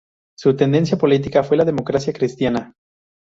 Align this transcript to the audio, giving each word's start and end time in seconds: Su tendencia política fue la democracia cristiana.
Su 0.35 0.55
tendencia 0.55 0.97
política 0.97 1.43
fue 1.43 1.57
la 1.57 1.63
democracia 1.63 2.11
cristiana. 2.11 2.73